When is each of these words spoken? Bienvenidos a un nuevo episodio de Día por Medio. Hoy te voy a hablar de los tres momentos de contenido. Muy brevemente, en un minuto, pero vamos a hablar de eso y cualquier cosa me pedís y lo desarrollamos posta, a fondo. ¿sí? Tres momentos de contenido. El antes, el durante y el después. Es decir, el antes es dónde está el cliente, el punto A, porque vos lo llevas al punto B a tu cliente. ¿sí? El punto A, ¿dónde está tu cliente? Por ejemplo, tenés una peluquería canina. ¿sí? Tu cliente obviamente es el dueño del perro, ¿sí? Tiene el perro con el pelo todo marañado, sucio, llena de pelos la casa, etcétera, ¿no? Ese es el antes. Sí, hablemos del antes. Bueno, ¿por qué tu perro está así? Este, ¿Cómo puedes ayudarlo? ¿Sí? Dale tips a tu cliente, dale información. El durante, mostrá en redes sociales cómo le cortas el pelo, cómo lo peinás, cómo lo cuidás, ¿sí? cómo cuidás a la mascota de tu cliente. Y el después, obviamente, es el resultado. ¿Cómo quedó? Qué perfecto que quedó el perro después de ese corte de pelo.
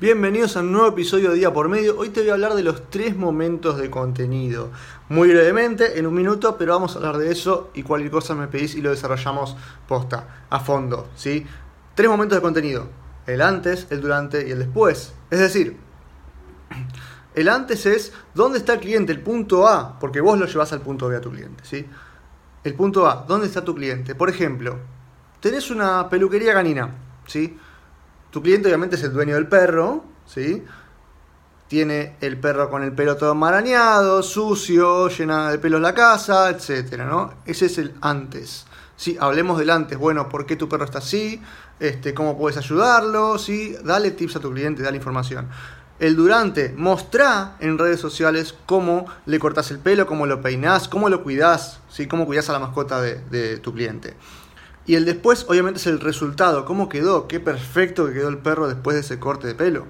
Bienvenidos 0.00 0.56
a 0.56 0.60
un 0.60 0.72
nuevo 0.72 0.88
episodio 0.88 1.28
de 1.28 1.36
Día 1.36 1.52
por 1.52 1.68
Medio. 1.68 1.98
Hoy 1.98 2.08
te 2.08 2.20
voy 2.20 2.30
a 2.30 2.32
hablar 2.32 2.54
de 2.54 2.62
los 2.62 2.88
tres 2.88 3.18
momentos 3.18 3.76
de 3.76 3.90
contenido. 3.90 4.70
Muy 5.10 5.28
brevemente, 5.28 5.98
en 5.98 6.06
un 6.06 6.14
minuto, 6.14 6.56
pero 6.56 6.72
vamos 6.72 6.94
a 6.94 7.00
hablar 7.00 7.18
de 7.18 7.30
eso 7.30 7.70
y 7.74 7.82
cualquier 7.82 8.10
cosa 8.10 8.34
me 8.34 8.48
pedís 8.48 8.76
y 8.76 8.80
lo 8.80 8.88
desarrollamos 8.88 9.58
posta, 9.86 10.46
a 10.48 10.58
fondo. 10.60 11.10
¿sí? 11.16 11.46
Tres 11.94 12.08
momentos 12.08 12.38
de 12.38 12.40
contenido. 12.40 12.88
El 13.26 13.42
antes, 13.42 13.88
el 13.90 14.00
durante 14.00 14.48
y 14.48 14.52
el 14.52 14.60
después. 14.60 15.12
Es 15.30 15.38
decir, 15.38 15.76
el 17.34 17.48
antes 17.50 17.84
es 17.84 18.14
dónde 18.32 18.56
está 18.56 18.72
el 18.72 18.80
cliente, 18.80 19.12
el 19.12 19.20
punto 19.20 19.68
A, 19.68 19.98
porque 19.98 20.22
vos 20.22 20.38
lo 20.38 20.46
llevas 20.46 20.72
al 20.72 20.80
punto 20.80 21.08
B 21.08 21.16
a 21.16 21.20
tu 21.20 21.30
cliente. 21.30 21.62
¿sí? 21.66 21.84
El 22.64 22.72
punto 22.72 23.06
A, 23.06 23.26
¿dónde 23.28 23.48
está 23.48 23.62
tu 23.62 23.74
cliente? 23.74 24.14
Por 24.14 24.30
ejemplo, 24.30 24.78
tenés 25.40 25.70
una 25.70 26.08
peluquería 26.08 26.54
canina. 26.54 26.88
¿sí? 27.26 27.58
Tu 28.30 28.40
cliente 28.42 28.68
obviamente 28.68 28.96
es 28.96 29.02
el 29.02 29.12
dueño 29.12 29.34
del 29.34 29.48
perro, 29.48 30.04
¿sí? 30.24 30.64
Tiene 31.66 32.16
el 32.20 32.38
perro 32.38 32.70
con 32.70 32.82
el 32.82 32.92
pelo 32.92 33.16
todo 33.16 33.34
marañado, 33.34 34.22
sucio, 34.22 35.08
llena 35.08 35.50
de 35.50 35.58
pelos 35.58 35.80
la 35.80 35.94
casa, 35.94 36.48
etcétera, 36.50 37.06
¿no? 37.06 37.34
Ese 37.44 37.66
es 37.66 37.78
el 37.78 37.94
antes. 38.00 38.66
Sí, 38.96 39.16
hablemos 39.20 39.58
del 39.58 39.70
antes. 39.70 39.98
Bueno, 39.98 40.28
¿por 40.28 40.46
qué 40.46 40.56
tu 40.56 40.68
perro 40.68 40.84
está 40.84 40.98
así? 40.98 41.42
Este, 41.80 42.14
¿Cómo 42.14 42.38
puedes 42.38 42.56
ayudarlo? 42.56 43.38
¿Sí? 43.38 43.76
Dale 43.82 44.12
tips 44.12 44.36
a 44.36 44.40
tu 44.40 44.52
cliente, 44.52 44.82
dale 44.82 44.96
información. 44.96 45.48
El 45.98 46.16
durante, 46.16 46.72
mostrá 46.76 47.56
en 47.60 47.78
redes 47.78 48.00
sociales 48.00 48.54
cómo 48.66 49.06
le 49.26 49.38
cortas 49.38 49.70
el 49.70 49.78
pelo, 49.80 50.06
cómo 50.06 50.26
lo 50.26 50.40
peinás, 50.40 50.88
cómo 50.88 51.08
lo 51.08 51.22
cuidás, 51.22 51.80
¿sí? 51.88 52.06
cómo 52.06 52.26
cuidás 52.26 52.48
a 52.48 52.52
la 52.52 52.58
mascota 52.58 53.02
de 53.02 53.58
tu 53.58 53.72
cliente. 53.72 54.16
Y 54.86 54.94
el 54.94 55.04
después, 55.04 55.46
obviamente, 55.48 55.78
es 55.78 55.86
el 55.86 56.00
resultado. 56.00 56.64
¿Cómo 56.64 56.88
quedó? 56.88 57.28
Qué 57.28 57.38
perfecto 57.40 58.06
que 58.06 58.14
quedó 58.14 58.28
el 58.28 58.38
perro 58.38 58.68
después 58.68 58.94
de 58.94 59.00
ese 59.00 59.18
corte 59.18 59.46
de 59.46 59.54
pelo. 59.54 59.86